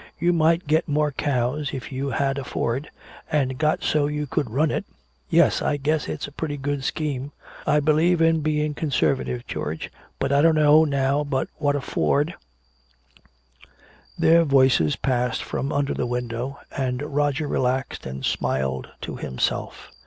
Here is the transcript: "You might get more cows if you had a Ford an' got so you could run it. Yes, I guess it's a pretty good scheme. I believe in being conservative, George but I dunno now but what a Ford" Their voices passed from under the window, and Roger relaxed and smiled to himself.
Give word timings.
"You 0.17 0.33
might 0.33 0.65
get 0.65 0.87
more 0.87 1.11
cows 1.11 1.75
if 1.75 1.91
you 1.91 2.09
had 2.09 2.39
a 2.39 2.43
Ford 2.43 2.89
an' 3.31 3.49
got 3.49 3.83
so 3.83 4.07
you 4.07 4.25
could 4.25 4.49
run 4.49 4.71
it. 4.71 4.83
Yes, 5.29 5.61
I 5.61 5.77
guess 5.77 6.09
it's 6.09 6.25
a 6.25 6.31
pretty 6.31 6.57
good 6.57 6.83
scheme. 6.83 7.31
I 7.67 7.81
believe 7.81 8.19
in 8.19 8.41
being 8.41 8.73
conservative, 8.73 9.45
George 9.45 9.91
but 10.17 10.31
I 10.31 10.41
dunno 10.41 10.85
now 10.85 11.23
but 11.23 11.49
what 11.57 11.75
a 11.75 11.81
Ford" 11.81 12.33
Their 14.17 14.43
voices 14.43 14.95
passed 14.95 15.43
from 15.43 15.71
under 15.71 15.93
the 15.93 16.07
window, 16.07 16.59
and 16.75 17.03
Roger 17.03 17.47
relaxed 17.47 18.07
and 18.07 18.25
smiled 18.25 18.89
to 19.01 19.17
himself. 19.17 19.91